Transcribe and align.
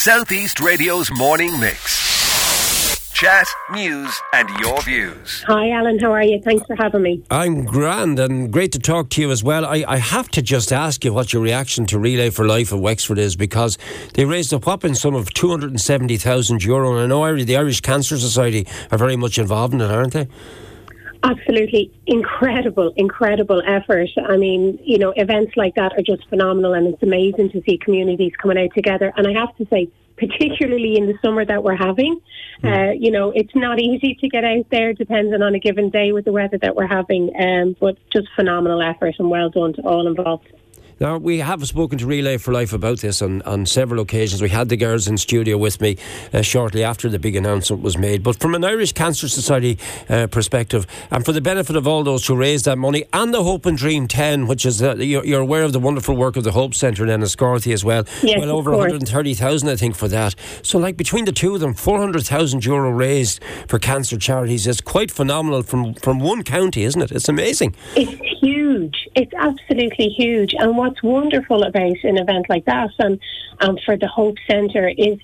Southeast 0.00 0.60
Radio's 0.60 1.10
morning 1.10 1.60
mix. 1.60 3.12
Chat, 3.12 3.46
news, 3.70 4.18
and 4.32 4.48
your 4.58 4.80
views. 4.80 5.44
Hi, 5.46 5.72
Alan. 5.72 5.98
How 5.98 6.10
are 6.10 6.22
you? 6.22 6.40
Thanks 6.40 6.64
for 6.64 6.74
having 6.74 7.02
me. 7.02 7.22
I'm 7.30 7.66
grand 7.66 8.18
and 8.18 8.50
great 8.50 8.72
to 8.72 8.78
talk 8.78 9.10
to 9.10 9.20
you 9.20 9.30
as 9.30 9.44
well. 9.44 9.66
I, 9.66 9.84
I 9.86 9.98
have 9.98 10.30
to 10.30 10.40
just 10.40 10.72
ask 10.72 11.04
you 11.04 11.12
what 11.12 11.34
your 11.34 11.42
reaction 11.42 11.84
to 11.84 11.98
Relay 11.98 12.30
for 12.30 12.46
Life 12.46 12.72
at 12.72 12.78
Wexford 12.78 13.18
is 13.18 13.36
because 13.36 13.76
they 14.14 14.24
raised 14.24 14.54
a 14.54 14.58
whopping 14.58 14.94
sum 14.94 15.14
of 15.14 15.34
€270,000 15.34 16.64
Euro. 16.64 16.92
And 16.94 17.02
I 17.02 17.06
know 17.06 17.44
the 17.44 17.56
Irish 17.58 17.82
Cancer 17.82 18.16
Society 18.16 18.66
are 18.90 18.96
very 18.96 19.16
much 19.16 19.38
involved 19.38 19.74
in 19.74 19.82
it, 19.82 19.90
aren't 19.90 20.14
they? 20.14 20.28
Absolutely 21.22 21.92
incredible, 22.06 22.92
incredible 22.96 23.62
effort. 23.66 24.08
I 24.26 24.38
mean, 24.38 24.78
you 24.82 24.98
know, 24.98 25.12
events 25.16 25.52
like 25.54 25.74
that 25.74 25.92
are 25.92 26.02
just 26.02 26.26
phenomenal, 26.30 26.72
and 26.72 26.86
it's 26.86 27.02
amazing 27.02 27.50
to 27.50 27.62
see 27.62 27.76
communities 27.76 28.32
coming 28.40 28.56
out 28.56 28.70
together. 28.74 29.12
And 29.16 29.26
I 29.26 29.38
have 29.38 29.54
to 29.56 29.66
say, 29.66 29.90
particularly 30.16 30.96
in 30.96 31.06
the 31.06 31.18
summer 31.22 31.44
that 31.44 31.62
we're 31.62 31.76
having, 31.76 32.20
mm. 32.62 32.90
uh, 32.90 32.92
you 32.92 33.10
know, 33.10 33.32
it's 33.32 33.54
not 33.54 33.78
easy 33.78 34.14
to 34.14 34.28
get 34.28 34.44
out 34.44 34.64
there, 34.70 34.94
depending 34.94 35.42
on 35.42 35.54
a 35.54 35.58
given 35.58 35.90
day 35.90 36.12
with 36.12 36.24
the 36.24 36.32
weather 36.32 36.56
that 36.58 36.74
we're 36.74 36.86
having. 36.86 37.30
Um, 37.38 37.76
but 37.78 37.98
just 38.10 38.28
phenomenal 38.34 38.80
effort, 38.80 39.16
and 39.18 39.28
well 39.28 39.50
done 39.50 39.74
to 39.74 39.82
all 39.82 40.06
involved. 40.06 40.48
Now, 41.00 41.16
we 41.16 41.38
have 41.38 41.66
spoken 41.66 41.96
to 41.96 42.06
Relay 42.06 42.36
for 42.36 42.52
Life 42.52 42.74
about 42.74 42.98
this 42.98 43.22
on, 43.22 43.40
on 43.42 43.64
several 43.64 44.02
occasions. 44.02 44.42
We 44.42 44.50
had 44.50 44.68
the 44.68 44.76
girls 44.76 45.08
in 45.08 45.16
studio 45.16 45.56
with 45.56 45.80
me 45.80 45.96
uh, 46.30 46.42
shortly 46.42 46.84
after 46.84 47.08
the 47.08 47.18
big 47.18 47.36
announcement 47.36 47.82
was 47.82 47.96
made. 47.96 48.22
But 48.22 48.38
from 48.38 48.54
an 48.54 48.66
Irish 48.66 48.92
Cancer 48.92 49.26
Society 49.26 49.78
uh, 50.10 50.26
perspective, 50.26 50.86
and 51.10 51.24
for 51.24 51.32
the 51.32 51.40
benefit 51.40 51.74
of 51.74 51.88
all 51.88 52.04
those 52.04 52.26
who 52.26 52.36
raised 52.36 52.66
that 52.66 52.76
money, 52.76 53.06
and 53.14 53.32
the 53.32 53.42
Hope 53.42 53.64
and 53.64 53.78
Dream 53.78 54.08
10, 54.08 54.46
which 54.46 54.66
is, 54.66 54.82
uh, 54.82 54.96
you're, 54.96 55.24
you're, 55.24 55.40
aware 55.40 55.62
of 55.62 55.72
the 55.72 55.80
wonderful 55.80 56.14
work 56.16 56.36
of 56.36 56.44
the 56.44 56.52
Hope 56.52 56.74
Centre 56.74 57.02
in 57.02 57.08
Enniscorthy 57.08 57.72
as 57.72 57.82
well. 57.82 58.04
Yes, 58.22 58.38
well 58.38 58.50
over 58.50 58.70
130,000, 58.72 59.68
I 59.70 59.76
think, 59.76 59.96
for 59.96 60.08
that. 60.08 60.34
So, 60.60 60.78
like, 60.78 60.98
between 60.98 61.24
the 61.24 61.32
two 61.32 61.54
of 61.54 61.60
them, 61.60 61.72
400,000 61.72 62.62
euro 62.66 62.90
raised 62.90 63.42
for 63.68 63.78
cancer 63.78 64.18
charities 64.18 64.66
is 64.66 64.82
quite 64.82 65.10
phenomenal 65.10 65.62
from, 65.62 65.94
from 65.94 66.20
one 66.20 66.42
county, 66.42 66.82
isn't 66.82 67.00
it? 67.00 67.10
It's 67.10 67.30
amazing. 67.30 67.74
It's 67.96 68.12
huge. 68.42 68.59
It's 69.14 69.32
absolutely 69.34 70.08
huge. 70.08 70.54
And 70.58 70.76
what's 70.76 71.02
wonderful 71.02 71.62
about 71.64 71.96
an 72.04 72.18
event 72.18 72.46
like 72.48 72.64
that 72.66 72.90
and 72.98 73.18
um, 73.60 73.78
for 73.84 73.96
the 73.96 74.06
Hope 74.06 74.36
Centre 74.48 74.88
is 74.88 75.18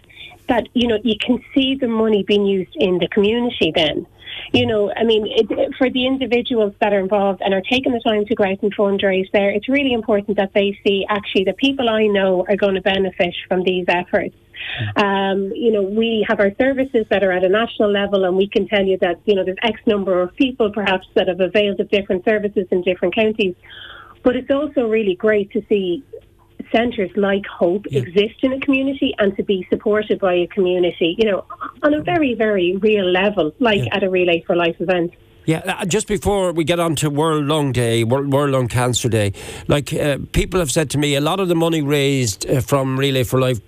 that, 0.48 0.68
you 0.74 0.88
know, 0.88 0.98
you 1.02 1.16
can 1.18 1.42
see 1.54 1.74
the 1.74 1.88
money 1.88 2.22
being 2.22 2.46
used 2.46 2.74
in 2.76 2.98
the 2.98 3.08
community 3.08 3.72
then. 3.74 4.06
You 4.52 4.66
know, 4.66 4.92
I 4.94 5.04
mean, 5.04 5.26
it, 5.28 5.74
for 5.76 5.88
the 5.90 6.06
individuals 6.06 6.74
that 6.80 6.92
are 6.92 7.00
involved 7.00 7.40
and 7.42 7.54
are 7.54 7.62
taking 7.62 7.92
the 7.92 8.00
time 8.00 8.24
to 8.26 8.34
go 8.34 8.44
out 8.44 8.62
and 8.62 8.74
fundraise 8.76 9.30
there, 9.32 9.50
it's 9.50 9.68
really 9.68 9.92
important 9.92 10.36
that 10.36 10.52
they 10.54 10.78
see 10.84 11.06
actually 11.08 11.44
the 11.44 11.54
people 11.54 11.88
I 11.88 12.06
know 12.06 12.44
are 12.48 12.56
going 12.56 12.74
to 12.74 12.80
benefit 12.80 13.34
from 13.48 13.62
these 13.62 13.86
efforts. 13.88 14.34
Um, 14.96 15.52
you 15.54 15.72
know, 15.72 15.82
we 15.82 16.24
have 16.28 16.40
our 16.40 16.52
services 16.58 17.06
that 17.10 17.22
are 17.22 17.32
at 17.32 17.44
a 17.44 17.48
national 17.48 17.90
level, 17.90 18.24
and 18.24 18.36
we 18.36 18.48
can 18.48 18.68
tell 18.68 18.84
you 18.84 18.98
that 19.00 19.20
you 19.24 19.34
know 19.34 19.44
there's 19.44 19.58
X 19.62 19.80
number 19.86 20.20
of 20.20 20.34
people 20.36 20.70
perhaps 20.72 21.06
that 21.14 21.28
have 21.28 21.40
availed 21.40 21.80
of 21.80 21.90
different 21.90 22.24
services 22.24 22.66
in 22.70 22.82
different 22.82 23.14
counties. 23.14 23.54
But 24.22 24.36
it's 24.36 24.50
also 24.50 24.88
really 24.88 25.14
great 25.14 25.52
to 25.52 25.62
see 25.68 26.02
centres 26.72 27.10
like 27.16 27.46
Hope 27.46 27.86
yeah. 27.90 28.00
exist 28.00 28.42
in 28.42 28.52
a 28.52 28.60
community 28.60 29.14
and 29.18 29.36
to 29.36 29.42
be 29.42 29.66
supported 29.70 30.18
by 30.18 30.34
a 30.34 30.46
community, 30.48 31.14
you 31.18 31.30
know, 31.30 31.44
on 31.82 31.94
a 31.94 32.02
very, 32.02 32.34
very 32.34 32.76
real 32.76 33.08
level, 33.10 33.52
like 33.60 33.84
yeah. 33.84 33.94
at 33.94 34.02
a 34.02 34.10
Relay 34.10 34.42
for 34.46 34.56
Life 34.56 34.76
event. 34.80 35.12
Yeah, 35.44 35.62
uh, 35.64 35.84
just 35.84 36.08
before 36.08 36.52
we 36.52 36.64
get 36.64 36.80
on 36.80 36.96
to 36.96 37.08
World 37.08 37.44
Lung 37.44 37.70
Day, 37.70 38.02
World, 38.02 38.32
World 38.32 38.50
Lung 38.50 38.66
Cancer 38.66 39.08
Day, 39.08 39.32
like 39.68 39.92
uh, 39.94 40.18
people 40.32 40.58
have 40.58 40.72
said 40.72 40.90
to 40.90 40.98
me, 40.98 41.14
a 41.14 41.20
lot 41.20 41.38
of 41.38 41.46
the 41.46 41.54
money 41.54 41.82
raised 41.82 42.50
uh, 42.50 42.60
from 42.60 42.98
Relay 42.98 43.22
for 43.22 43.38
Life 43.38 43.60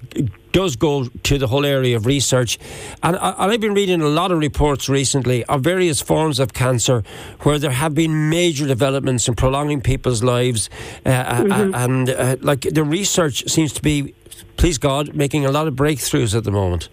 does 0.59 0.75
go 0.75 1.05
to 1.05 1.39
the 1.39 1.47
whole 1.47 1.65
area 1.65 1.95
of 1.95 2.05
research. 2.05 2.59
And, 3.01 3.15
I, 3.17 3.31
and 3.31 3.53
I've 3.53 3.61
been 3.61 3.75
reading 3.75 4.01
a 4.03 4.09
lot 4.09 4.33
of 4.33 4.41
reports 4.41 4.89
recently 4.89 5.45
of 5.45 5.61
various 5.61 6.01
forms 6.01 6.41
of 6.41 6.53
cancer 6.53 7.05
where 7.43 7.61
there 7.61 7.71
have 7.71 7.95
been 7.95 8.29
major 8.29 8.67
developments 8.67 9.29
in 9.29 9.37
prolonging 9.37 9.81
people's 9.81 10.25
lives. 10.25 10.69
Uh, 11.07 11.11
uh 11.11 11.43
mm-hmm. 11.43 11.75
And 11.77 12.11
uh, 12.11 12.37
like 12.41 12.63
the 12.63 12.83
research 12.83 13.49
seems 13.49 13.73
to 13.75 13.83
be, 13.83 14.17
please 14.57 14.79
God, 14.79 15.15
making 15.15 15.47
a 15.47 15.53
lot 15.53 15.69
of 15.69 15.75
breakthroughs 15.75 16.35
at 16.37 16.43
the 16.43 16.51
moment. 16.51 16.89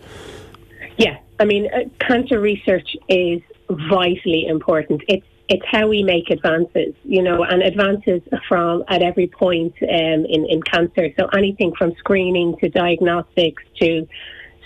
Yeah, 0.98 1.18
I 1.40 1.46
mean, 1.46 1.68
uh, 1.74 1.90
cancer 2.08 2.40
research 2.40 2.96
is 3.10 3.42
vitally 3.68 4.46
important. 4.46 5.02
It's 5.08 5.26
it's 5.48 5.66
how 5.72 5.88
we 5.88 6.02
make 6.04 6.30
advances, 6.30 6.96
you 7.04 7.22
know, 7.22 7.44
and 7.44 7.62
advances 7.62 8.22
from 8.48 8.84
at 8.88 9.02
every 9.02 9.28
point 9.28 9.74
um, 9.84 10.26
in 10.26 10.46
in 10.50 10.62
cancer. 10.64 11.10
So 11.20 11.28
anything 11.28 11.74
from 11.78 11.94
screening 12.00 12.58
to 12.58 12.70
diagnostics 12.70 13.64
to 13.82 14.08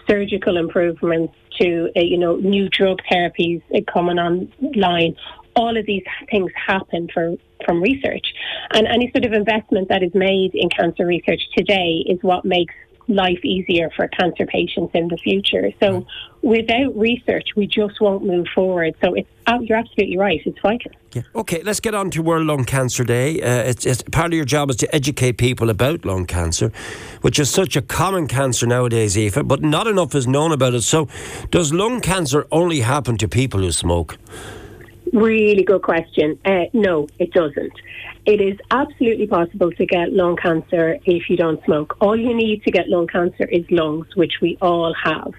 surgical 0.07 0.57
improvements 0.57 1.33
to 1.59 1.89
uh, 1.95 2.01
you 2.01 2.17
know 2.17 2.37
new 2.37 2.69
drug 2.69 2.99
therapies 3.11 3.61
coming 3.91 4.19
online. 4.19 5.15
All 5.55 5.75
of 5.75 5.85
these 5.85 6.03
things 6.31 6.51
happen 6.55 7.09
for, 7.13 7.35
from 7.65 7.81
research, 7.81 8.33
and 8.71 8.87
any 8.87 9.11
sort 9.11 9.25
of 9.25 9.33
investment 9.33 9.89
that 9.89 10.03
is 10.03 10.13
made 10.13 10.51
in 10.53 10.69
cancer 10.69 11.05
research 11.05 11.41
today 11.57 12.05
is 12.07 12.19
what 12.21 12.45
makes 12.45 12.73
life 13.09 13.43
easier 13.43 13.89
for 13.95 14.07
cancer 14.07 14.45
patients 14.45 14.91
in 14.93 15.07
the 15.07 15.17
future. 15.17 15.71
So 15.81 16.05
without 16.41 16.95
research, 16.95 17.49
we 17.55 17.67
just 17.67 17.99
won't 17.99 18.23
move 18.23 18.47
forward. 18.53 18.95
So 19.03 19.15
it's, 19.15 19.27
oh, 19.47 19.59
you're 19.61 19.77
absolutely 19.77 20.17
right. 20.17 20.39
It's 20.45 20.59
vital. 20.61 20.91
Yeah. 21.13 21.23
Okay, 21.35 21.63
let's 21.63 21.79
get 21.79 21.95
on 21.95 22.11
to 22.11 22.21
World 22.21 22.45
Lung 22.45 22.65
Cancer 22.65 23.03
Day. 23.03 23.41
Uh, 23.41 23.63
it's, 23.63 23.85
it's, 23.85 24.03
part 24.03 24.27
of 24.27 24.33
your 24.33 24.45
job 24.45 24.69
is 24.69 24.75
to 24.77 24.95
educate 24.95 25.33
people 25.33 25.71
about 25.71 26.05
lung 26.05 26.25
cancer, 26.25 26.71
which 27.21 27.39
is 27.39 27.49
such 27.49 27.75
a 27.75 27.81
common 27.81 28.27
cancer 28.27 28.67
nowadays, 28.67 29.17
Aoife, 29.17 29.47
but 29.47 29.63
not 29.63 29.87
enough 29.87 30.13
is 30.13 30.27
known 30.27 30.51
about 30.51 30.75
it. 30.75 30.81
So, 30.81 31.07
does 31.49 31.73
lung 31.73 31.99
cancer 31.99 32.45
only 32.51 32.81
happen 32.81 33.17
to 33.17 33.27
people 33.27 33.61
who 33.61 33.71
smoke? 33.71 34.17
Really 35.13 35.63
good 35.63 35.81
question. 35.81 36.39
Uh, 36.45 36.65
no, 36.73 37.07
it 37.17 37.31
doesn't. 37.31 37.73
It 38.25 38.41
is 38.41 38.59
absolutely 38.69 39.27
possible 39.27 39.71
to 39.71 39.85
get 39.85 40.13
lung 40.13 40.35
cancer 40.35 40.99
if 41.05 41.29
you 41.29 41.37
don't 41.37 41.63
smoke. 41.65 41.97
All 41.99 42.15
you 42.15 42.33
need 42.33 42.63
to 42.63 42.71
get 42.71 42.87
lung 42.89 43.07
cancer 43.07 43.45
is 43.45 43.65
lungs, 43.71 44.07
which 44.15 44.33
we 44.41 44.57
all 44.61 44.93
have. 44.93 45.33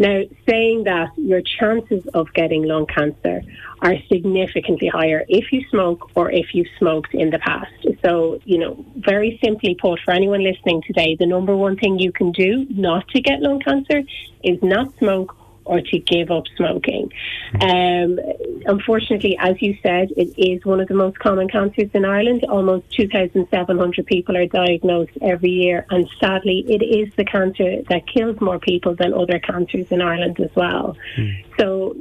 Now, 0.00 0.22
saying 0.48 0.84
that 0.84 1.10
your 1.16 1.42
chances 1.42 2.06
of 2.14 2.32
getting 2.32 2.62
lung 2.62 2.86
cancer 2.86 3.42
are 3.80 3.94
significantly 4.08 4.86
higher 4.86 5.24
if 5.28 5.52
you 5.52 5.64
smoke 5.70 6.10
or 6.14 6.30
if 6.30 6.54
you've 6.54 6.68
smoked 6.78 7.12
in 7.14 7.30
the 7.30 7.40
past. 7.40 7.72
So, 8.04 8.40
you 8.44 8.58
know, 8.58 8.84
very 8.96 9.40
simply 9.42 9.74
put, 9.74 9.98
for 10.04 10.12
anyone 10.12 10.44
listening 10.44 10.82
today, 10.86 11.16
the 11.18 11.26
number 11.26 11.56
one 11.56 11.76
thing 11.76 11.98
you 11.98 12.12
can 12.12 12.30
do 12.30 12.66
not 12.70 13.08
to 13.08 13.20
get 13.20 13.40
lung 13.40 13.58
cancer 13.58 14.02
is 14.44 14.62
not 14.62 14.96
smoke 14.98 15.34
or 15.68 15.80
to 15.80 15.98
give 15.98 16.30
up 16.30 16.44
smoking. 16.56 17.12
Um, 17.60 18.18
unfortunately, 18.66 19.36
as 19.38 19.60
you 19.60 19.76
said, 19.82 20.10
it 20.16 20.32
is 20.38 20.64
one 20.64 20.80
of 20.80 20.88
the 20.88 20.94
most 20.94 21.18
common 21.18 21.48
cancers 21.48 21.90
in 21.92 22.04
Ireland. 22.04 22.44
Almost 22.48 22.90
2,700 22.96 24.06
people 24.06 24.36
are 24.36 24.46
diagnosed 24.46 25.12
every 25.22 25.50
year, 25.50 25.86
and 25.90 26.08
sadly, 26.18 26.64
it 26.68 26.82
is 26.82 27.14
the 27.16 27.24
cancer 27.24 27.82
that 27.88 28.06
kills 28.06 28.40
more 28.40 28.58
people 28.58 28.94
than 28.94 29.12
other 29.12 29.38
cancers 29.38 29.86
in 29.90 30.00
Ireland 30.00 30.40
as 30.40 30.50
well. 30.56 30.96
Mm. 31.16 31.44
So, 31.58 31.96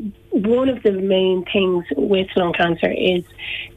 one 0.45 0.69
of 0.69 0.83
the 0.83 0.91
main 0.91 1.45
things 1.51 1.85
with 1.95 2.27
lung 2.35 2.53
cancer 2.53 2.91
is 2.91 3.23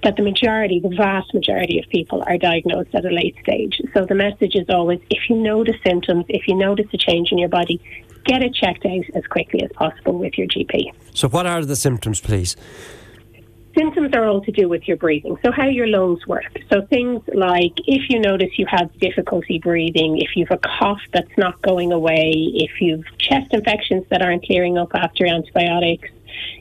that 0.02 0.16
the 0.16 0.22
majority, 0.22 0.80
the 0.80 0.94
vast 0.96 1.32
majority 1.32 1.78
of 1.78 1.88
people 1.88 2.22
are 2.26 2.38
diagnosed 2.38 2.94
at 2.94 3.04
a 3.04 3.10
late 3.10 3.36
stage. 3.42 3.80
So 3.94 4.04
the 4.04 4.14
message 4.14 4.54
is 4.54 4.66
always 4.68 5.00
if 5.10 5.28
you 5.28 5.36
notice 5.36 5.76
symptoms, 5.84 6.26
if 6.28 6.46
you 6.48 6.54
notice 6.54 6.86
a 6.92 6.98
change 6.98 7.32
in 7.32 7.38
your 7.38 7.48
body, 7.48 7.80
get 8.24 8.42
it 8.42 8.54
checked 8.54 8.84
out 8.84 9.04
as 9.14 9.26
quickly 9.26 9.62
as 9.62 9.70
possible 9.72 10.18
with 10.18 10.36
your 10.36 10.46
GP. 10.46 10.92
So, 11.14 11.28
what 11.28 11.46
are 11.46 11.64
the 11.64 11.76
symptoms, 11.76 12.20
please? 12.20 12.56
Symptoms 13.78 14.10
are 14.14 14.26
all 14.26 14.40
to 14.42 14.50
do 14.50 14.68
with 14.68 14.88
your 14.88 14.96
breathing, 14.96 15.38
so 15.44 15.52
how 15.52 15.66
your 15.66 15.86
lungs 15.86 16.26
work. 16.26 16.58
So, 16.72 16.82
things 16.86 17.22
like 17.32 17.72
if 17.86 18.10
you 18.10 18.18
notice 18.18 18.50
you 18.58 18.66
have 18.68 18.92
difficulty 18.98 19.58
breathing, 19.58 20.18
if 20.18 20.36
you've 20.36 20.50
a 20.50 20.58
cough 20.58 21.00
that's 21.12 21.36
not 21.38 21.60
going 21.62 21.92
away, 21.92 22.32
if 22.54 22.80
you've 22.80 23.04
chest 23.18 23.52
infections 23.52 24.04
that 24.10 24.22
aren't 24.22 24.44
clearing 24.44 24.76
up 24.76 24.90
after 24.94 25.26
antibiotics, 25.26 26.08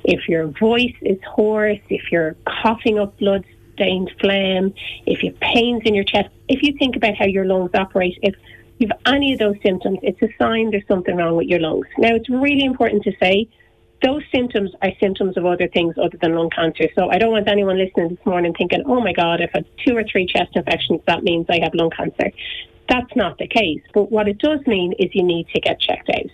if 0.03 0.27
your 0.27 0.47
voice 0.47 0.95
is 1.01 1.17
hoarse, 1.27 1.79
if 1.89 2.11
you're 2.11 2.35
coughing 2.45 2.99
up 2.99 3.17
blood 3.17 3.45
stained 3.73 4.11
phlegm, 4.19 4.73
if 5.05 5.23
you 5.23 5.31
have 5.31 5.39
pains 5.39 5.81
in 5.85 5.93
your 5.93 6.03
chest, 6.03 6.29
if 6.47 6.61
you 6.61 6.73
think 6.77 6.95
about 6.95 7.15
how 7.15 7.25
your 7.25 7.45
lungs 7.45 7.71
operate, 7.73 8.17
if 8.21 8.35
you 8.77 8.87
have 8.87 8.99
any 9.13 9.33
of 9.33 9.39
those 9.39 9.55
symptoms, 9.63 9.99
it's 10.03 10.21
a 10.21 10.29
sign 10.37 10.71
there's 10.71 10.87
something 10.87 11.15
wrong 11.15 11.35
with 11.35 11.47
your 11.47 11.59
lungs. 11.59 11.87
Now, 11.97 12.15
it's 12.15 12.29
really 12.29 12.63
important 12.65 13.03
to 13.03 13.11
say 13.21 13.49
those 14.01 14.23
symptoms 14.33 14.71
are 14.81 14.91
symptoms 14.99 15.37
of 15.37 15.45
other 15.45 15.67
things 15.67 15.95
other 16.01 16.17
than 16.21 16.35
lung 16.35 16.49
cancer. 16.49 16.85
So 16.97 17.09
I 17.09 17.17
don't 17.17 17.31
want 17.31 17.49
anyone 17.49 17.77
listening 17.77 18.09
this 18.09 18.25
morning 18.25 18.53
thinking, 18.57 18.83
oh 18.85 19.01
my 19.01 19.13
God, 19.13 19.41
if 19.41 19.51
I 19.53 19.59
have 19.59 19.67
two 19.85 19.95
or 19.95 20.03
three 20.09 20.25
chest 20.25 20.51
infections, 20.55 21.01
that 21.07 21.23
means 21.23 21.47
I 21.49 21.59
have 21.61 21.73
lung 21.73 21.89
cancer. 21.89 22.31
That's 22.87 23.13
not 23.15 23.37
the 23.37 23.47
case. 23.47 23.81
But 23.93 24.11
what 24.11 24.27
it 24.27 24.39
does 24.39 24.65
mean 24.65 24.93
is 24.97 25.13
you 25.13 25.23
need 25.23 25.47
to 25.53 25.59
get 25.59 25.79
checked 25.79 26.09
out. 26.09 26.31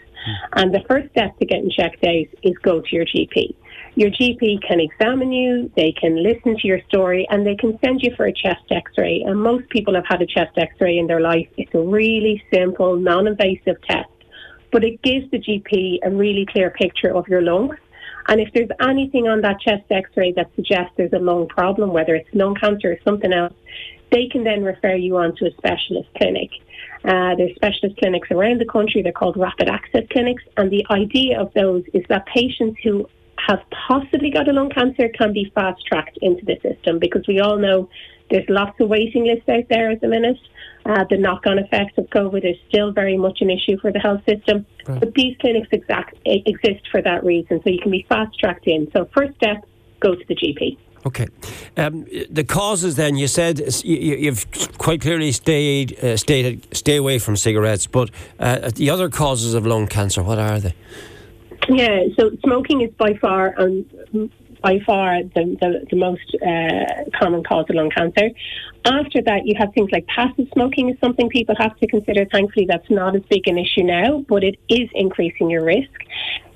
And 0.53 0.73
the 0.73 0.83
first 0.89 1.09
step 1.11 1.37
to 1.39 1.45
getting 1.45 1.69
checked 1.69 2.03
out 2.03 2.25
is 2.43 2.57
go 2.61 2.81
to 2.81 2.87
your 2.95 3.05
GP. 3.05 3.55
Your 3.95 4.09
GP 4.09 4.61
can 4.67 4.79
examine 4.79 5.31
you, 5.31 5.71
they 5.75 5.93
can 5.93 6.21
listen 6.21 6.57
to 6.57 6.67
your 6.67 6.81
story, 6.89 7.25
and 7.29 7.45
they 7.45 7.55
can 7.55 7.79
send 7.83 8.01
you 8.01 8.13
for 8.15 8.25
a 8.25 8.33
chest 8.33 8.65
x 8.69 8.91
ray. 8.97 9.23
And 9.25 9.41
most 9.41 9.69
people 9.69 9.95
have 9.95 10.05
had 10.07 10.21
a 10.21 10.25
chest 10.25 10.57
x 10.57 10.73
ray 10.81 10.97
in 10.97 11.07
their 11.07 11.21
life. 11.21 11.47
It's 11.57 11.73
a 11.73 11.79
really 11.79 12.43
simple, 12.51 12.97
non 12.97 13.27
invasive 13.27 13.81
test 13.87 14.09
but 14.75 14.83
it 14.83 15.01
gives 15.03 15.31
the 15.31 15.39
GP 15.39 15.99
a 16.03 16.09
really 16.09 16.45
clear 16.45 16.69
picture 16.69 17.15
of 17.15 17.29
your 17.29 17.41
lungs. 17.41 17.77
And 18.27 18.41
if 18.41 18.49
there's 18.53 18.69
anything 18.81 19.25
on 19.25 19.39
that 19.39 19.61
chest 19.61 19.83
x 19.89 20.09
ray 20.17 20.33
that 20.33 20.51
suggests 20.53 20.91
there's 20.97 21.13
a 21.13 21.19
lung 21.19 21.47
problem, 21.47 21.93
whether 21.93 22.13
it's 22.13 22.27
lung 22.33 22.55
cancer 22.55 22.91
or 22.91 22.97
something 23.05 23.31
else, 23.31 23.53
they 24.11 24.27
can 24.27 24.43
then 24.43 24.65
refer 24.65 24.95
you 24.95 25.15
on 25.15 25.33
to 25.37 25.45
a 25.45 25.51
specialist 25.51 26.09
clinic. 26.17 26.49
Uh, 27.07 27.35
there's 27.35 27.55
specialist 27.55 27.97
clinics 27.97 28.29
around 28.31 28.59
the 28.59 28.65
country. 28.65 29.01
They're 29.01 29.11
called 29.11 29.37
rapid 29.37 29.69
access 29.69 30.03
clinics. 30.11 30.43
And 30.57 30.71
the 30.71 30.85
idea 30.89 31.39
of 31.39 31.53
those 31.53 31.83
is 31.93 32.03
that 32.09 32.25
patients 32.25 32.79
who 32.83 33.07
have 33.37 33.59
possibly 33.87 34.31
got 34.31 34.47
a 34.47 34.53
lung 34.53 34.69
cancer 34.69 35.09
can 35.09 35.33
be 35.33 35.51
fast 35.53 35.85
tracked 35.85 36.17
into 36.21 36.43
the 36.45 36.57
system 36.61 36.97
because 36.99 37.27
we 37.27 37.39
all 37.39 37.57
know 37.57 37.89
there's 38.31 38.47
lots 38.49 38.79
of 38.79 38.89
waiting 38.89 39.25
lists 39.25 39.47
out 39.47 39.65
there 39.69 39.91
at 39.91 40.01
the 40.01 40.07
minute. 40.07 40.39
Uh, 40.85 41.03
the 41.09 41.17
knock 41.17 41.45
on 41.45 41.59
effects 41.59 41.97
of 41.97 42.05
COVID 42.05 42.43
is 42.43 42.57
still 42.69 42.91
very 42.91 43.17
much 43.17 43.41
an 43.41 43.51
issue 43.51 43.77
for 43.79 43.91
the 43.91 43.99
health 43.99 44.21
system. 44.27 44.65
Right. 44.87 44.99
But 44.99 45.13
these 45.13 45.37
clinics 45.39 45.67
exact, 45.71 46.17
exist 46.25 46.87
for 46.89 47.01
that 47.03 47.23
reason. 47.23 47.61
So 47.63 47.69
you 47.69 47.79
can 47.79 47.91
be 47.91 48.05
fast 48.09 48.39
tracked 48.39 48.67
in. 48.67 48.89
So, 48.93 49.07
first 49.13 49.35
step, 49.35 49.65
go 49.99 50.15
to 50.15 50.25
the 50.27 50.35
GP. 50.35 50.77
Okay. 51.05 51.27
Um, 51.77 52.05
the 52.31 52.43
causes 52.43 52.95
then, 52.95 53.15
you 53.15 53.27
said 53.27 53.61
you, 53.83 54.25
have 54.25 54.77
quite 54.79 55.01
clearly 55.01 55.31
stayed, 55.31 56.03
uh, 56.03 56.17
stated 56.17 56.67
stay 56.75 56.95
away 56.95 57.19
from 57.19 57.35
cigarettes, 57.35 57.85
but 57.85 58.09
uh, 58.39 58.71
the 58.73 58.89
other 58.89 59.09
causes 59.09 59.53
of 59.53 59.67
lung 59.67 59.87
cancer, 59.87 60.23
what 60.23 60.39
are 60.39 60.59
they? 60.59 60.73
Yeah, 61.69 62.05
so 62.17 62.31
smoking 62.43 62.81
is 62.81 62.91
by 62.91 63.13
far 63.15 63.53
um, 63.57 63.85
by 64.61 64.79
far 64.83 65.21
the, 65.21 65.57
the, 65.61 65.85
the 65.91 65.95
most 65.95 66.35
uh, 66.41 67.17
common 67.19 67.43
cause 67.43 67.65
of 67.69 67.75
lung 67.75 67.91
cancer. 67.91 68.31
After 68.85 69.21
that, 69.21 69.45
you 69.45 69.53
have 69.59 69.71
things 69.73 69.91
like 69.91 70.07
passive 70.07 70.47
smoking 70.53 70.89
is 70.89 70.97
something 70.99 71.29
people 71.29 71.55
have 71.59 71.77
to 71.77 71.87
consider. 71.87 72.25
Thankfully, 72.25 72.65
that's 72.67 72.89
not 72.89 73.15
as 73.15 73.21
big 73.29 73.47
an 73.47 73.59
issue 73.59 73.83
now, 73.83 74.25
but 74.27 74.43
it 74.43 74.57
is 74.69 74.89
increasing 74.93 75.51
your 75.51 75.63
risk. 75.63 75.91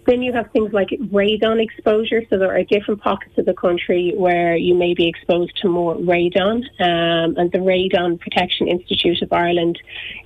Then 0.10 0.24
you 0.24 0.34
have 0.34 0.50
things 0.52 0.74
like 0.74 0.90
radon 0.90 1.62
exposure. 1.62 2.24
So 2.32 2.40
there 2.40 2.52
are 2.52 2.64
different 2.64 3.00
pockets 3.00 3.38
of 3.38 3.46
the 3.46 3.54
country 3.54 4.12
where 4.18 4.56
you 4.56 4.74
may 4.74 4.96
be 4.96 5.08
exposed 5.08 5.56
to 5.62 5.70
more 5.70 5.96
radon. 5.98 6.64
Um, 6.80 7.38
and 7.38 7.52
the 7.52 7.60
Radon 7.60 8.20
Protection 8.20 8.68
Institute 8.68 9.22
of 9.22 9.32
Ireland 9.32 9.80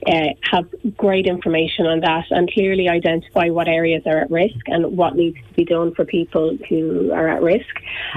uh, 0.07 0.29
have 0.43 0.73
great 0.95 1.27
information 1.27 1.85
on 1.85 1.99
that 1.99 2.27
and 2.29 2.49
clearly 2.49 2.87
identify 2.87 3.49
what 3.49 3.67
areas 3.67 4.03
are 4.05 4.19
at 4.19 4.31
risk 4.31 4.61
and 4.67 4.95
what 4.95 5.17
needs 5.17 5.35
to 5.49 5.53
be 5.53 5.65
done 5.65 5.93
for 5.93 6.05
people 6.05 6.57
who 6.69 7.11
are 7.11 7.27
at 7.27 7.41
risk. 7.41 7.75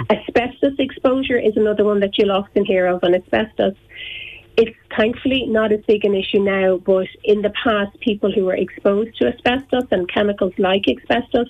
Asbestos 0.09 0.79
exposure 0.79 1.37
is 1.37 1.57
another 1.57 1.85
one 1.85 1.99
that 1.99 2.17
you'll 2.17 2.31
often 2.31 2.65
hear 2.65 2.87
of. 2.87 3.03
And 3.03 3.17
asbestos 3.17 3.75
it's 4.57 4.77
thankfully 4.97 5.47
not 5.47 5.73
as 5.73 5.81
big 5.87 6.05
an 6.05 6.15
issue 6.15 6.41
now, 6.41 6.79
but 6.79 7.09
in 7.25 7.43
the 7.43 7.53
past, 7.63 7.99
people 8.01 8.33
who 8.33 8.45
were 8.45 8.57
exposed 8.57 9.17
to 9.19 9.29
asbestos 9.29 9.85
and 9.91 10.09
chemicals 10.09 10.53
like 10.59 10.85
asbestos 10.89 11.49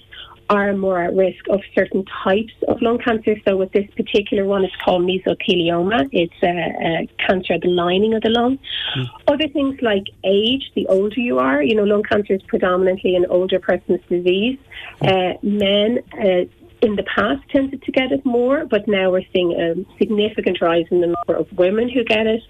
are 0.48 0.72
more 0.74 1.02
at 1.02 1.14
risk 1.14 1.44
of 1.50 1.60
certain 1.74 2.04
types 2.24 2.52
of 2.68 2.80
lung 2.80 2.98
cancer. 2.98 3.34
So, 3.46 3.56
with 3.56 3.72
this 3.72 3.88
particular 3.96 4.44
one, 4.44 4.64
it's 4.64 4.74
called 4.84 5.02
mesothelioma. 5.02 6.08
It's 6.12 6.34
a, 6.42 6.46
a 6.46 7.08
cancer 7.26 7.54
of 7.54 7.62
the 7.62 7.68
lining 7.68 8.14
of 8.14 8.22
the 8.22 8.30
lung. 8.30 8.58
Mm. 8.96 9.08
Other 9.28 9.48
things 9.48 9.80
like 9.82 10.04
age, 10.24 10.70
the 10.74 10.86
older 10.86 11.20
you 11.20 11.38
are, 11.38 11.62
you 11.62 11.74
know, 11.74 11.84
lung 11.84 12.02
cancer 12.04 12.34
is 12.34 12.42
predominantly 12.42 13.16
an 13.16 13.26
older 13.28 13.58
person's 13.58 14.00
disease. 14.08 14.58
Uh, 15.00 15.34
men, 15.42 15.98
uh, 16.12 16.44
in 16.82 16.96
the 16.96 17.04
past 17.04 17.42
tended 17.50 17.82
to 17.82 17.92
get 17.92 18.12
it 18.12 18.24
more, 18.24 18.66
but 18.66 18.86
now 18.86 19.10
we're 19.10 19.22
seeing 19.32 19.52
a 19.52 19.98
significant 19.98 20.60
rise 20.60 20.86
in 20.90 21.00
the 21.00 21.06
number 21.08 21.38
of 21.38 21.50
women 21.52 21.88
who 21.88 22.04
get 22.04 22.26
it. 22.26 22.42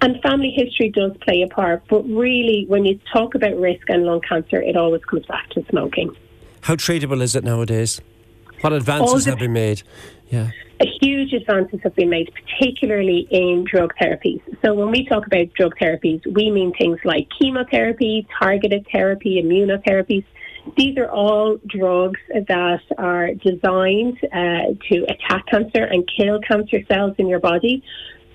And 0.00 0.20
family 0.22 0.50
history 0.54 0.90
does 0.90 1.12
play 1.22 1.42
a 1.42 1.48
part, 1.48 1.82
but 1.88 2.02
really, 2.04 2.64
when 2.68 2.84
you 2.84 2.98
talk 3.12 3.34
about 3.34 3.56
risk 3.56 3.88
and 3.88 4.04
lung 4.04 4.20
cancer, 4.26 4.60
it 4.60 4.76
always 4.76 5.04
comes 5.04 5.24
back 5.26 5.48
to 5.50 5.64
smoking. 5.70 6.14
How 6.62 6.74
treatable 6.74 7.22
is 7.22 7.36
it 7.36 7.44
nowadays? 7.44 8.00
What 8.60 8.72
advances 8.72 9.24
the, 9.24 9.30
have 9.30 9.38
been 9.38 9.52
made? 9.52 9.82
Yeah. 10.28 10.50
Huge 11.00 11.32
advances 11.32 11.80
have 11.82 11.94
been 11.94 12.10
made, 12.10 12.32
particularly 12.34 13.26
in 13.30 13.64
drug 13.70 13.94
therapies. 14.00 14.42
So, 14.62 14.74
when 14.74 14.90
we 14.90 15.06
talk 15.06 15.26
about 15.26 15.52
drug 15.54 15.74
therapies, 15.80 16.20
we 16.34 16.50
mean 16.50 16.72
things 16.74 16.98
like 17.04 17.28
chemotherapy, 17.38 18.26
targeted 18.38 18.86
therapy, 18.92 19.40
immunotherapies. 19.42 20.24
These 20.76 20.98
are 20.98 21.10
all 21.10 21.58
drugs 21.66 22.20
that 22.48 22.80
are 22.98 23.34
designed 23.34 24.18
uh, 24.24 24.74
to 24.90 25.04
attack 25.08 25.46
cancer 25.46 25.84
and 25.84 26.08
kill 26.16 26.40
cancer 26.40 26.78
cells 26.88 27.14
in 27.18 27.28
your 27.28 27.40
body. 27.40 27.82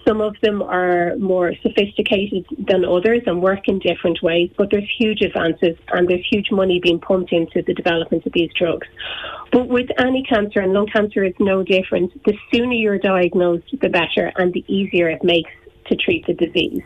Some 0.08 0.22
of 0.22 0.36
them 0.42 0.64
are 0.64 1.16
more 1.18 1.54
sophisticated 1.62 2.46
than 2.58 2.86
others 2.86 3.22
and 3.28 3.42
work 3.42 3.68
in 3.68 3.78
different 3.80 4.24
ways, 4.24 4.50
but 4.58 4.70
there's 4.72 4.90
huge 4.98 5.22
advances 5.22 5.78
and 5.90 6.10
there's 6.10 6.26
huge 6.32 6.50
money 6.52 6.80
being 6.82 7.00
pumped 7.00 7.32
into 7.32 7.62
the 7.62 7.74
development 7.74 8.26
of 8.26 8.34
these 8.34 8.50
drugs. 8.58 8.88
But 9.52 9.68
with 9.68 9.90
any 10.00 10.24
cancer, 10.24 10.62
and 10.62 10.74
lung 10.74 10.88
cancer 10.88 11.24
is 11.24 11.34
no 11.40 11.64
different, 11.64 12.24
the 12.24 12.34
sooner 12.52 12.74
you're 12.74 12.98
diagnosed, 12.98 13.76
the 13.80 13.90
better, 13.90 14.32
and 14.38 14.52
the 14.54 14.66
easier 14.68 15.10
it 15.10 15.24
makes 15.24 15.52
to 15.88 15.96
treat 15.96 16.26
the 16.28 16.34
disease. 16.34 16.84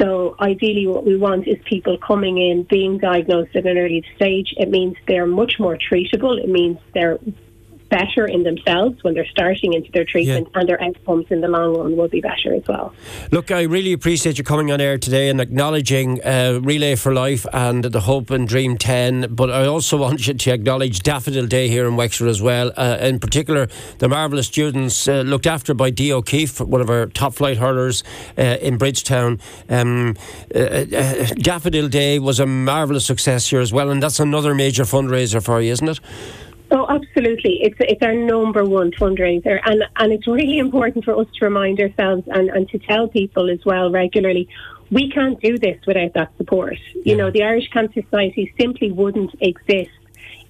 So 0.00 0.34
ideally 0.40 0.86
what 0.86 1.04
we 1.04 1.16
want 1.16 1.46
is 1.46 1.56
people 1.64 1.98
coming 1.98 2.38
in, 2.38 2.62
being 2.64 2.98
diagnosed 2.98 3.54
at 3.54 3.66
an 3.66 3.76
early 3.76 4.04
stage. 4.16 4.54
It 4.56 4.70
means 4.70 4.96
they're 5.06 5.26
much 5.26 5.58
more 5.58 5.76
treatable. 5.76 6.42
It 6.42 6.48
means 6.48 6.78
they're 6.94 7.18
better 7.90 8.24
in 8.26 8.44
themselves 8.44 9.02
when 9.02 9.14
they're 9.14 9.26
starting 9.26 9.74
into 9.74 9.90
their 9.92 10.04
treatment 10.04 10.48
yeah. 10.52 10.60
and 10.60 10.68
their 10.68 10.82
outcomes 10.82 11.26
in 11.30 11.40
the 11.40 11.48
long 11.48 11.76
run 11.76 11.96
will 11.96 12.08
be 12.08 12.20
better 12.20 12.54
as 12.54 12.62
well. 12.66 12.94
Look, 13.30 13.50
I 13.50 13.62
really 13.62 13.92
appreciate 13.92 14.38
you 14.38 14.44
coming 14.44 14.70
on 14.70 14.80
air 14.80 14.96
today 14.96 15.28
and 15.28 15.40
acknowledging 15.40 16.22
uh, 16.24 16.60
Relay 16.62 16.94
for 16.94 17.12
Life 17.12 17.44
and 17.52 17.84
the 17.84 18.00
Hope 18.00 18.30
and 18.30 18.48
Dream 18.48 18.78
10, 18.78 19.34
but 19.34 19.50
I 19.50 19.66
also 19.66 19.96
want 20.04 20.26
you 20.26 20.34
to 20.34 20.50
acknowledge 20.52 21.00
Daffodil 21.00 21.46
Day 21.46 21.68
here 21.68 21.86
in 21.86 21.96
Wexford 21.96 22.28
as 22.28 22.40
well. 22.40 22.72
Uh, 22.76 22.96
in 23.00 23.18
particular, 23.18 23.68
the 23.98 24.08
marvellous 24.08 24.46
students 24.46 25.08
uh, 25.08 25.22
looked 25.22 25.46
after 25.46 25.74
by 25.74 25.90
Dee 25.90 26.12
O'Keeffe, 26.12 26.60
one 26.60 26.80
of 26.80 26.88
our 26.88 27.06
top 27.06 27.34
flight 27.34 27.58
hurlers 27.58 28.04
uh, 28.38 28.58
in 28.60 28.78
Bridgetown. 28.78 29.40
Um, 29.68 30.16
uh, 30.54 30.58
uh, 30.58 31.26
Daffodil 31.36 31.88
Day 31.88 32.18
was 32.18 32.38
a 32.38 32.46
marvellous 32.46 33.04
success 33.04 33.50
here 33.50 33.60
as 33.60 33.72
well, 33.72 33.90
and 33.90 34.02
that's 34.02 34.20
another 34.20 34.54
major 34.54 34.84
fundraiser 34.84 35.42
for 35.42 35.60
you, 35.60 35.72
isn't 35.72 35.88
it? 35.88 36.00
Oh, 36.72 36.86
absolutely. 36.88 37.62
It's 37.62 37.76
it's 37.80 38.02
our 38.02 38.14
number 38.14 38.64
one 38.64 38.92
fundraiser, 38.92 39.60
and 39.64 39.82
and 39.96 40.12
it's 40.12 40.26
really 40.26 40.58
important 40.58 41.04
for 41.04 41.18
us 41.18 41.26
to 41.38 41.44
remind 41.44 41.80
ourselves 41.80 42.22
and 42.28 42.48
and 42.48 42.68
to 42.68 42.78
tell 42.78 43.08
people 43.08 43.50
as 43.50 43.64
well 43.64 43.90
regularly. 43.90 44.48
We 44.90 45.10
can't 45.10 45.40
do 45.40 45.56
this 45.58 45.78
without 45.86 46.14
that 46.14 46.32
support. 46.36 46.78
You 47.04 47.16
know, 47.16 47.30
the 47.30 47.44
Irish 47.44 47.68
Cancer 47.68 48.02
Society 48.02 48.52
simply 48.58 48.90
wouldn't 48.90 49.34
exist 49.40 49.90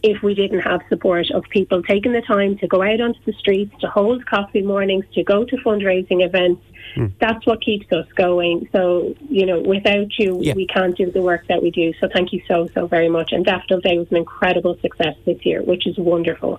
if 0.03 0.23
we 0.23 0.35
didn't 0.35 0.61
have 0.61 0.81
support 0.89 1.31
of 1.31 1.45
people 1.51 1.83
taking 1.83 2.13
the 2.13 2.23
time 2.23 2.57
to 2.59 2.67
go 2.67 2.83
out 2.83 3.01
onto 3.01 3.21
the 3.25 3.33
streets, 3.35 3.73
to 3.81 3.87
hold 3.87 4.25
coffee 4.27 4.63
mornings, 4.63 5.05
to 5.15 5.23
go 5.23 5.45
to 5.45 5.57
fundraising 5.59 6.25
events. 6.25 6.63
Mm. 6.97 7.13
That's 7.21 7.47
what 7.47 7.63
keeps 7.63 7.93
us 7.93 8.07
going. 8.15 8.69
So, 8.73 9.15
you 9.29 9.45
know, 9.47 9.61
without 9.61 10.19
you, 10.19 10.39
yeah. 10.41 10.55
we 10.55 10.67
can't 10.67 10.97
do 10.97 11.11
the 11.11 11.23
work 11.23 11.47
that 11.49 11.63
we 11.63 11.71
do. 11.71 11.93
So, 12.01 12.09
thank 12.13 12.33
you 12.33 12.43
so, 12.49 12.69
so 12.75 12.87
very 12.87 13.09
much. 13.09 13.33
And 13.33 13.45
Daffodil 13.45 13.81
Day 13.81 13.99
was 13.99 14.09
an 14.11 14.17
incredible 14.17 14.79
success 14.81 15.17
this 15.27 15.45
year, 15.45 15.63
which 15.63 15.87
is 15.87 15.99
wonderful 15.99 16.59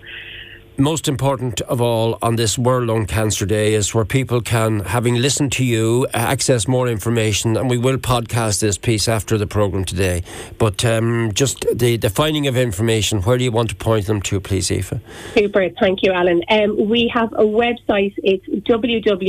most 0.82 1.08
important 1.08 1.62
of 1.62 1.80
all 1.80 2.18
on 2.22 2.36
this 2.36 2.58
World 2.58 2.88
Lung 2.88 3.06
Cancer 3.06 3.46
Day 3.46 3.74
is 3.74 3.94
where 3.94 4.04
people 4.04 4.42
can, 4.42 4.80
having 4.82 5.16
listened 5.16 5.52
to 5.54 5.64
you, 5.64 6.08
access 6.14 6.68
more 6.68 6.88
information. 6.88 7.56
And 7.56 7.70
we 7.70 7.78
will 7.78 7.98
podcast 7.98 8.60
this 8.62 8.78
piece 8.78 9.08
after 9.08 9.38
the 9.38 9.48
programme 9.48 9.86
today. 9.86 10.24
But 10.58 10.84
um, 10.84 11.32
just 11.34 11.66
the, 11.74 11.98
finding 12.14 12.48
of 12.48 12.58
information, 12.58 13.22
where 13.22 13.38
do 13.38 13.44
you 13.44 13.52
want 13.52 13.70
to 13.70 13.76
point 13.76 14.08
them 14.08 14.22
to, 14.24 14.40
please, 14.40 14.72
Aoife? 14.72 14.94
Super. 15.34 15.70
Thank 15.70 16.02
you, 16.04 16.12
Alan. 16.12 16.42
Um, 16.50 16.90
we 16.90 17.08
have 17.14 17.32
a 17.34 17.44
website. 17.44 18.14
It's 18.18 18.46
www.cancer.ie. 18.48 19.24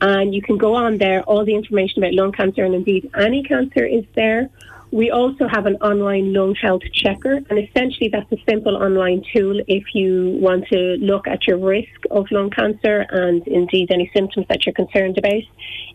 And 0.00 0.34
you 0.34 0.42
can 0.42 0.56
go 0.58 0.74
on 0.74 0.98
there. 0.98 1.22
All 1.22 1.44
the 1.44 1.54
information 1.54 2.02
about 2.02 2.14
lung 2.14 2.32
cancer 2.32 2.64
and 2.64 2.74
indeed 2.74 3.10
any 3.16 3.42
cancer 3.42 3.84
is 3.84 4.04
there. 4.14 4.50
We 4.92 5.10
also 5.10 5.48
have 5.48 5.64
an 5.64 5.76
online 5.76 6.34
lung 6.34 6.54
health 6.54 6.82
checker, 6.92 7.40
and 7.48 7.58
essentially 7.58 8.10
that's 8.10 8.30
a 8.30 8.36
simple 8.46 8.76
online 8.76 9.24
tool 9.34 9.58
if 9.66 9.94
you 9.94 10.36
want 10.38 10.66
to 10.68 10.98
look 11.00 11.26
at 11.26 11.46
your 11.46 11.56
risk 11.56 11.88
of 12.10 12.30
lung 12.30 12.50
cancer 12.50 13.06
and 13.08 13.46
indeed 13.48 13.90
any 13.90 14.10
symptoms 14.14 14.46
that 14.50 14.66
you're 14.66 14.74
concerned 14.74 15.16
about. 15.16 15.42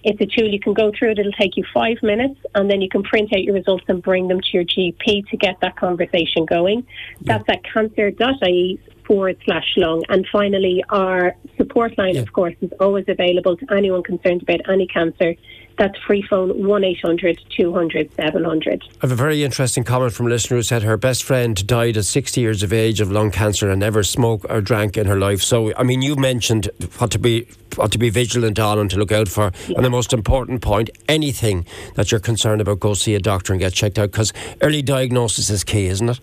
It's 0.03 0.19
a 0.19 0.25
tool 0.25 0.49
you 0.49 0.59
can 0.59 0.73
go 0.73 0.91
through 0.97 1.11
it, 1.11 1.19
it'll 1.19 1.31
take 1.33 1.57
you 1.57 1.63
five 1.71 1.97
minutes, 2.01 2.39
and 2.55 2.71
then 2.71 2.81
you 2.81 2.89
can 2.89 3.03
print 3.03 3.31
out 3.33 3.43
your 3.43 3.53
results 3.53 3.85
and 3.87 4.01
bring 4.01 4.29
them 4.29 4.41
to 4.41 4.47
your 4.51 4.63
GP 4.63 5.29
to 5.29 5.37
get 5.37 5.59
that 5.61 5.75
conversation 5.75 6.45
going. 6.45 6.83
Yeah. 7.21 7.37
That's 7.37 7.49
at 7.49 7.63
cancer.ie 7.71 8.79
forward 9.05 9.37
slash 9.45 9.73
lung. 9.77 10.03
And 10.09 10.27
finally, 10.31 10.83
our 10.89 11.35
support 11.55 11.97
line, 11.99 12.15
yeah. 12.15 12.21
of 12.21 12.33
course, 12.33 12.55
is 12.61 12.71
always 12.79 13.05
available 13.07 13.57
to 13.57 13.65
anyone 13.71 14.01
concerned 14.01 14.41
about 14.41 14.67
any 14.69 14.87
cancer 14.87 15.35
That's 15.77 15.97
free 15.99 16.23
phone 16.23 16.65
1 16.65 16.83
800 16.83 17.39
200 17.55 18.11
700. 18.15 18.83
I 18.83 18.87
have 19.01 19.11
a 19.11 19.15
very 19.15 19.43
interesting 19.43 19.83
comment 19.83 20.11
from 20.11 20.25
a 20.25 20.29
listener 20.29 20.57
who 20.57 20.63
said 20.63 20.81
her 20.81 20.97
best 20.97 21.23
friend 21.23 21.67
died 21.67 21.97
at 21.97 22.05
60 22.05 22.41
years 22.41 22.63
of 22.63 22.73
age 22.73 22.99
of 22.99 23.11
lung 23.11 23.29
cancer 23.29 23.69
and 23.69 23.79
never 23.79 24.01
smoked 24.01 24.47
or 24.49 24.59
drank 24.59 24.97
in 24.97 25.05
her 25.05 25.19
life. 25.19 25.41
So, 25.41 25.73
I 25.75 25.83
mean, 25.83 26.01
you 26.01 26.15
mentioned 26.15 26.69
what 26.97 27.11
to 27.11 27.19
be 27.19 27.47
what 27.75 27.91
to 27.91 27.99
be 27.99 28.09
vigilant 28.09 28.57
on 28.57 28.79
and 28.79 28.89
to 28.89 28.97
look 28.97 29.11
out 29.11 29.27
for. 29.27 29.51
Yeah. 29.67 29.75
And 29.75 29.85
the 29.85 29.91
most 29.91 30.13
important 30.13 30.63
point 30.63 30.89
anything 31.07 31.65
that 31.93 32.11
you're 32.11 32.19
concerned 32.19 32.59
about, 32.59 32.79
go 32.79 32.95
see 32.95 33.13
a 33.13 33.19
doctor 33.19 33.53
and 33.53 33.59
get 33.59 33.73
checked 33.73 33.99
out 33.99 34.11
because 34.11 34.33
early 34.61 34.81
diagnosis 34.81 35.51
is 35.51 35.63
key, 35.63 35.85
isn't 35.85 36.09
it? 36.09 36.19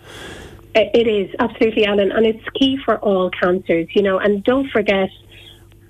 It 0.75 1.07
is, 1.07 1.33
absolutely, 1.39 1.87
Alan. 1.87 2.11
And 2.11 2.27
it's 2.27 2.45
key 2.59 2.77
for 2.85 2.99
all 2.99 3.31
cancers, 3.31 3.87
you 3.95 4.03
know. 4.03 4.19
And 4.19 4.43
don't 4.43 4.69
forget, 4.71 5.09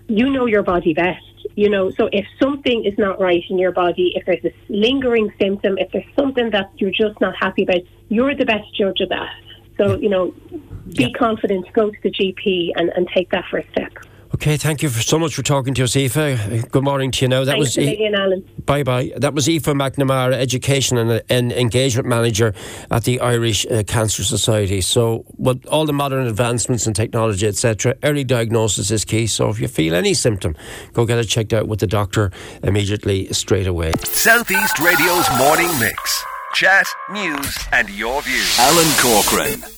you 0.09 0.28
know 0.28 0.44
your 0.44 0.62
body 0.62 0.92
best 0.92 1.25
you 1.56 1.70
know, 1.70 1.90
so 1.90 2.08
if 2.12 2.26
something 2.42 2.84
is 2.84 2.96
not 2.99 3.20
right 3.20 3.42
in 3.49 3.58
your 3.58 3.73
body, 3.73 4.12
if 4.16 4.26
there's 4.26 4.44
a 4.44 4.54
lingering 4.68 5.32
symptom, 5.40 5.78
if 5.78 5.90
there's 5.92 6.04
something 6.16 6.50
that 6.50 6.70
you're 6.76 6.90
just 6.90 7.20
not 7.20 7.34
happy 7.37 7.62
about, 7.62 7.80
you're 8.08 8.34
the 8.34 8.44
best 8.44 8.75
judge 8.76 9.00
of 9.00 9.08
that. 9.11 9.34
So, 9.76 9.96
you 9.96 10.08
know, 10.08 10.34
be 10.94 11.04
yeah. 11.04 11.08
confident, 11.16 11.66
go 11.73 11.90
to 11.90 11.96
the 12.02 12.11
GP 12.11 12.73
and, 12.76 12.90
and 12.90 13.08
take 13.14 13.30
that 13.30 13.44
first 13.50 13.68
step. 13.70 13.92
Okay, 14.34 14.56
thank 14.56 14.82
you 14.82 14.88
for, 14.88 15.00
so 15.00 15.16
much 15.16 15.32
for 15.36 15.42
talking 15.42 15.74
to 15.74 15.84
us, 15.84 15.96
Aoife. 15.96 16.68
Good 16.68 16.82
morning 16.82 17.12
to 17.12 17.24
you 17.24 17.28
now. 17.28 17.44
That 17.44 17.52
Thanks 17.52 17.76
was 17.76 17.78
million, 17.78 18.16
Alan. 18.16 18.44
Bye 18.66 18.82
bye. 18.82 19.12
That 19.16 19.32
was 19.32 19.48
Aoife 19.48 19.62
McNamara, 19.62 20.32
Education 20.32 20.98
and, 20.98 21.22
and 21.30 21.52
Engagement 21.52 22.08
Manager 22.08 22.52
at 22.90 23.04
the 23.04 23.20
Irish 23.20 23.64
uh, 23.66 23.84
Cancer 23.86 24.24
Society. 24.24 24.80
So, 24.80 25.24
with 25.38 25.64
all 25.66 25.86
the 25.86 25.92
modern 25.92 26.26
advancements 26.26 26.84
in 26.88 26.94
technology, 26.94 27.46
etc., 27.46 27.94
early 28.02 28.24
diagnosis 28.24 28.90
is 28.90 29.04
key. 29.04 29.28
So, 29.28 29.50
if 29.50 29.60
you 29.60 29.68
feel 29.68 29.94
any 29.94 30.14
symptom, 30.14 30.56
go 30.94 31.06
get 31.06 31.18
it 31.18 31.28
checked 31.28 31.52
out 31.52 31.68
with 31.68 31.78
the 31.78 31.86
doctor 31.86 32.32
immediately, 32.64 33.32
straight 33.32 33.68
away. 33.68 33.92
Southeast 34.02 34.80
Radio's 34.80 35.28
morning 35.38 35.70
mix. 35.78 36.24
Chat, 36.54 36.86
news, 37.08 37.56
and 37.70 37.88
your 37.88 38.20
views. 38.22 38.58
Alan 38.58 38.90
Corcoran. 39.00 39.74